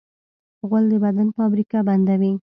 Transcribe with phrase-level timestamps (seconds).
[0.67, 2.31] غول د بدن فابریکه بندوي.